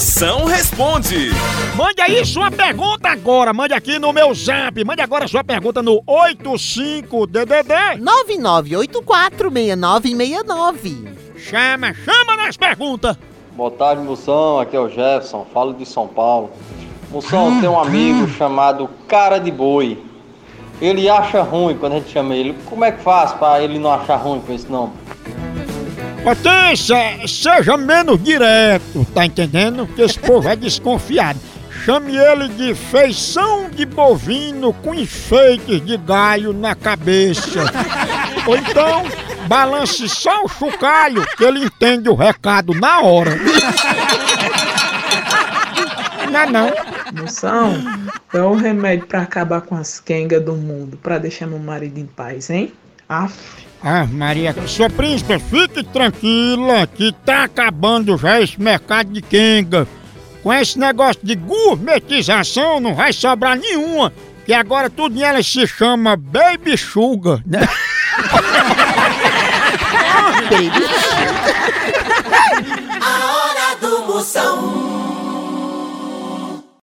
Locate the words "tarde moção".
13.70-14.58